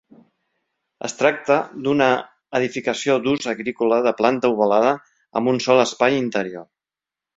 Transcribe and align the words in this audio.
Es 1.09 1.13
tracta 1.17 1.57
d'una 1.87 2.07
edificació 2.59 3.19
d'ús 3.27 3.45
agrícola 3.53 4.01
de 4.07 4.15
planta 4.23 4.51
ovalada, 4.57 4.95
amb 5.41 5.53
un 5.53 5.61
sol 5.67 5.83
espai 5.89 6.19
interior. 6.23 6.67